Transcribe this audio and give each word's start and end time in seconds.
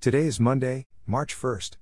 Today 0.00 0.26
is 0.26 0.38
Monday, 0.38 0.86
March 1.08 1.34
1st. 1.34 1.76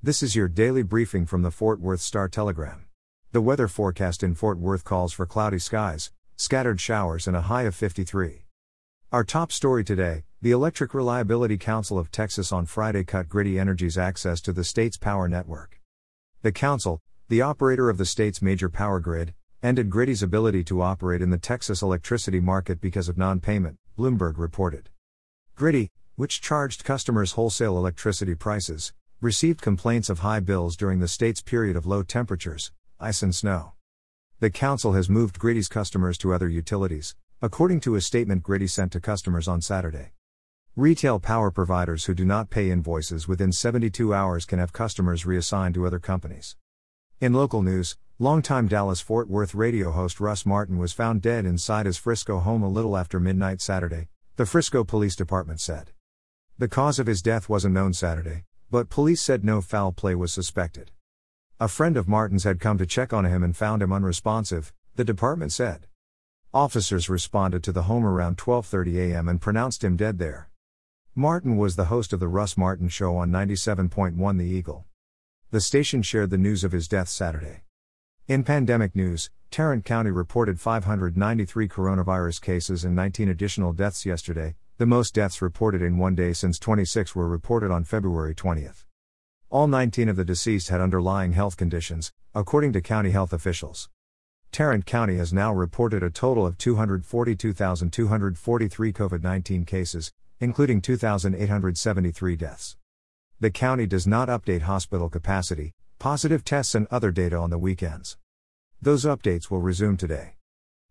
This 0.00 0.22
is 0.22 0.36
your 0.36 0.46
daily 0.46 0.84
briefing 0.84 1.26
from 1.26 1.42
the 1.42 1.50
Fort 1.50 1.80
Worth 1.80 2.00
Star 2.00 2.28
Telegram. 2.28 2.86
The 3.32 3.40
weather 3.40 3.66
forecast 3.66 4.22
in 4.22 4.36
Fort 4.36 4.58
Worth 4.58 4.84
calls 4.84 5.12
for 5.12 5.26
cloudy 5.26 5.58
skies, 5.58 6.12
scattered 6.36 6.80
showers, 6.80 7.26
and 7.26 7.36
a 7.36 7.40
high 7.40 7.64
of 7.64 7.74
53. 7.74 8.44
Our 9.10 9.24
top 9.24 9.50
story 9.50 9.82
today 9.82 10.22
the 10.40 10.52
Electric 10.52 10.94
Reliability 10.94 11.58
Council 11.58 11.98
of 11.98 12.12
Texas 12.12 12.52
on 12.52 12.64
Friday 12.64 13.02
cut 13.02 13.28
Griddy 13.28 13.58
Energy's 13.58 13.98
access 13.98 14.40
to 14.42 14.52
the 14.52 14.62
state's 14.62 14.96
power 14.96 15.26
network. 15.26 15.80
The 16.42 16.52
council, 16.52 17.00
the 17.26 17.42
operator 17.42 17.90
of 17.90 17.98
the 17.98 18.06
state's 18.06 18.40
major 18.40 18.68
power 18.68 19.00
grid, 19.00 19.34
ended 19.64 19.90
Griddy's 19.90 20.22
ability 20.22 20.62
to 20.62 20.80
operate 20.80 21.22
in 21.22 21.30
the 21.30 21.38
Texas 21.38 21.82
electricity 21.82 22.38
market 22.38 22.80
because 22.80 23.08
of 23.08 23.18
non 23.18 23.40
payment, 23.40 23.78
Bloomberg 23.98 24.38
reported. 24.38 24.90
Griddy, 25.56 25.90
which 26.18 26.40
charged 26.40 26.82
customers 26.82 27.32
wholesale 27.34 27.78
electricity 27.78 28.34
prices, 28.34 28.92
received 29.20 29.62
complaints 29.62 30.10
of 30.10 30.18
high 30.18 30.40
bills 30.40 30.76
during 30.76 30.98
the 30.98 31.06
state's 31.06 31.40
period 31.40 31.76
of 31.76 31.86
low 31.86 32.02
temperatures, 32.02 32.72
ice 32.98 33.22
and 33.22 33.32
snow. 33.32 33.74
The 34.40 34.50
council 34.50 34.94
has 34.94 35.08
moved 35.08 35.38
Griddy's 35.38 35.68
customers 35.68 36.18
to 36.18 36.34
other 36.34 36.48
utilities, 36.48 37.14
according 37.40 37.78
to 37.82 37.94
a 37.94 38.00
statement 38.00 38.42
Griddy 38.42 38.66
sent 38.66 38.90
to 38.92 39.00
customers 39.00 39.46
on 39.46 39.60
Saturday. 39.60 40.10
Retail 40.74 41.20
power 41.20 41.52
providers 41.52 42.06
who 42.06 42.14
do 42.14 42.24
not 42.24 42.50
pay 42.50 42.72
invoices 42.72 43.28
within 43.28 43.52
72 43.52 44.12
hours 44.12 44.44
can 44.44 44.58
have 44.58 44.72
customers 44.72 45.24
reassigned 45.24 45.76
to 45.76 45.86
other 45.86 46.00
companies. 46.00 46.56
In 47.20 47.32
local 47.32 47.62
news, 47.62 47.96
longtime 48.18 48.66
Dallas 48.66 49.00
Fort 49.00 49.28
Worth 49.28 49.54
radio 49.54 49.92
host 49.92 50.18
Russ 50.18 50.44
Martin 50.44 50.78
was 50.78 50.92
found 50.92 51.22
dead 51.22 51.46
inside 51.46 51.86
his 51.86 51.96
Frisco 51.96 52.40
home 52.40 52.64
a 52.64 52.68
little 52.68 52.96
after 52.96 53.20
midnight 53.20 53.60
Saturday, 53.60 54.08
the 54.34 54.46
Frisco 54.46 54.82
Police 54.82 55.14
Department 55.14 55.60
said. 55.60 55.92
The 56.60 56.66
cause 56.66 56.98
of 56.98 57.06
his 57.06 57.22
death 57.22 57.48
wasn't 57.48 57.74
known 57.74 57.92
Saturday, 57.92 58.42
but 58.68 58.90
police 58.90 59.22
said 59.22 59.44
no 59.44 59.60
foul 59.60 59.92
play 59.92 60.16
was 60.16 60.32
suspected. 60.32 60.90
A 61.60 61.68
friend 61.68 61.96
of 61.96 62.08
Martin's 62.08 62.42
had 62.42 62.58
come 62.58 62.78
to 62.78 62.86
check 62.86 63.12
on 63.12 63.24
him 63.24 63.44
and 63.44 63.56
found 63.56 63.80
him 63.80 63.92
unresponsive, 63.92 64.72
the 64.96 65.04
department 65.04 65.52
said. 65.52 65.86
Officers 66.52 67.08
responded 67.08 67.62
to 67.62 67.70
the 67.70 67.84
home 67.84 68.04
around 68.04 68.38
12:30 68.38 69.12
a.m. 69.12 69.28
and 69.28 69.40
pronounced 69.40 69.84
him 69.84 69.96
dead 69.96 70.18
there. 70.18 70.50
Martin 71.14 71.56
was 71.56 71.76
the 71.76 71.84
host 71.84 72.12
of 72.12 72.18
the 72.18 72.26
Russ 72.26 72.56
Martin 72.56 72.88
show 72.88 73.16
on 73.16 73.30
97.1 73.30 74.38
The 74.38 74.44
Eagle. 74.44 74.84
The 75.52 75.60
station 75.60 76.02
shared 76.02 76.30
the 76.30 76.38
news 76.38 76.64
of 76.64 76.72
his 76.72 76.88
death 76.88 77.08
Saturday. 77.08 77.62
In 78.26 78.42
pandemic 78.42 78.96
news, 78.96 79.30
Tarrant 79.52 79.84
County 79.84 80.10
reported 80.10 80.58
593 80.58 81.68
coronavirus 81.68 82.40
cases 82.40 82.84
and 82.84 82.96
19 82.96 83.28
additional 83.28 83.72
deaths 83.72 84.04
yesterday, 84.04 84.56
the 84.78 84.86
most 84.86 85.12
deaths 85.12 85.42
reported 85.42 85.82
in 85.82 85.98
one 85.98 86.14
day 86.14 86.32
since 86.32 86.56
26 86.56 87.16
were 87.16 87.28
reported 87.28 87.72
on 87.72 87.82
February 87.82 88.32
20. 88.32 88.68
All 89.50 89.66
19 89.66 90.08
of 90.08 90.14
the 90.14 90.24
deceased 90.24 90.68
had 90.68 90.80
underlying 90.80 91.32
health 91.32 91.56
conditions, 91.56 92.12
according 92.32 92.72
to 92.74 92.80
county 92.80 93.10
health 93.10 93.32
officials. 93.32 93.90
Tarrant 94.52 94.86
County 94.86 95.16
has 95.16 95.32
now 95.32 95.52
reported 95.52 96.04
a 96.04 96.10
total 96.10 96.46
of 96.46 96.56
242,243 96.58 98.92
COVID 98.92 99.20
19 99.20 99.64
cases, 99.64 100.12
including 100.38 100.80
2,873 100.80 102.36
deaths. 102.36 102.76
The 103.40 103.50
county 103.50 103.86
does 103.86 104.06
not 104.06 104.28
update 104.28 104.62
hospital 104.62 105.08
capacity, 105.08 105.74
positive 105.98 106.44
tests, 106.44 106.76
and 106.76 106.86
other 106.92 107.10
data 107.10 107.36
on 107.36 107.50
the 107.50 107.58
weekends. 107.58 108.16
Those 108.80 109.04
updates 109.04 109.50
will 109.50 109.60
resume 109.60 109.96
today. 109.96 110.34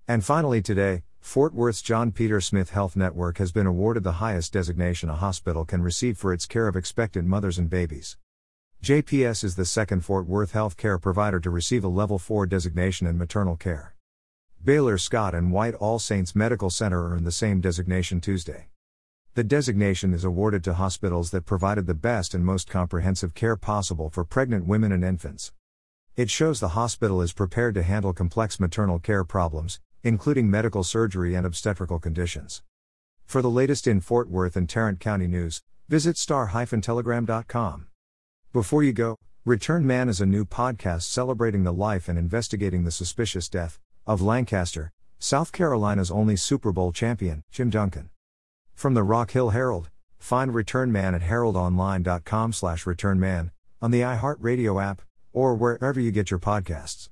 And 0.09 0.25
finally, 0.25 0.61
today, 0.61 1.03
Fort 1.27 1.53
Worth's 1.53 1.81
John 1.81 2.13
Peter 2.13 2.39
Smith 2.39 2.69
Health 2.69 2.95
Network 2.95 3.37
has 3.37 3.51
been 3.51 3.67
awarded 3.67 4.05
the 4.05 4.13
highest 4.23 4.53
designation 4.53 5.09
a 5.09 5.15
hospital 5.15 5.65
can 5.65 5.83
receive 5.83 6.17
for 6.17 6.31
its 6.31 6.45
care 6.45 6.69
of 6.69 6.77
expectant 6.77 7.27
mothers 7.27 7.57
and 7.57 7.69
babies. 7.69 8.15
JPS 8.81 9.43
is 9.43 9.57
the 9.57 9.65
second 9.65 10.05
Fort 10.05 10.25
Worth 10.25 10.53
health 10.53 10.77
care 10.77 10.97
provider 10.97 11.41
to 11.41 11.49
receive 11.49 11.83
a 11.83 11.89
Level 11.89 12.17
4 12.17 12.45
designation 12.45 13.07
in 13.07 13.17
maternal 13.17 13.57
care. 13.57 13.93
Baylor 14.63 14.97
Scott 14.97 15.35
and 15.35 15.51
White 15.51 15.73
All 15.73 15.99
Saints 15.99 16.33
Medical 16.33 16.69
Center 16.69 17.11
earned 17.11 17.27
the 17.27 17.33
same 17.33 17.59
designation 17.59 18.21
Tuesday. 18.21 18.69
The 19.33 19.43
designation 19.43 20.13
is 20.13 20.23
awarded 20.23 20.63
to 20.63 20.75
hospitals 20.75 21.31
that 21.31 21.45
provided 21.45 21.87
the 21.87 21.93
best 21.93 22.33
and 22.33 22.45
most 22.45 22.69
comprehensive 22.69 23.33
care 23.33 23.57
possible 23.57 24.09
for 24.09 24.23
pregnant 24.23 24.65
women 24.65 24.93
and 24.93 25.03
infants. 25.03 25.51
It 26.15 26.29
shows 26.29 26.61
the 26.61 26.69
hospital 26.69 27.21
is 27.21 27.33
prepared 27.33 27.75
to 27.75 27.83
handle 27.83 28.13
complex 28.13 28.61
maternal 28.61 28.97
care 28.97 29.25
problems, 29.25 29.81
including 30.07 30.49
medical 30.49 30.83
surgery 30.83 31.35
and 31.35 31.45
obstetrical 31.45 31.99
conditions. 31.99 32.63
For 33.25 33.41
the 33.41 33.49
latest 33.49 33.85
in 33.87 33.99
Fort 33.99 34.29
Worth 34.29 34.55
and 34.55 34.69
Tarrant 34.69 35.01
County 35.01 35.27
news, 35.27 35.61
visit 35.89 36.17
star-telegram.com. 36.17 37.87
Before 38.53 38.83
you 38.83 38.93
go, 38.93 39.17
Return 39.43 39.85
Man 39.85 40.07
is 40.07 40.21
a 40.21 40.25
new 40.25 40.45
podcast 40.45 41.03
celebrating 41.03 41.63
the 41.63 41.73
life 41.73 42.07
and 42.07 42.17
investigating 42.17 42.85
the 42.85 42.91
suspicious 42.91 43.49
death 43.49 43.79
of 44.05 44.21
Lancaster, 44.21 44.91
South 45.19 45.51
Carolina's 45.51 46.09
only 46.09 46.37
Super 46.37 46.71
Bowl 46.71 46.93
champion, 46.93 47.43
Jim 47.51 47.69
Duncan. 47.69 48.09
From 48.73 48.93
the 48.93 49.03
Rock 49.03 49.31
Hill 49.31 49.49
Herald, 49.49 49.89
find 50.17 50.53
Return 50.53 50.91
Man 50.91 51.13
at 51.15 51.21
heraldonline.com 51.21 52.53
slash 52.53 52.85
returnman, 52.85 53.51
on 53.81 53.91
the 53.91 54.01
iHeartRadio 54.01 54.81
app, 54.81 55.01
or 55.33 55.53
wherever 55.53 55.99
you 55.99 56.11
get 56.11 56.31
your 56.31 56.39
podcasts. 56.39 57.09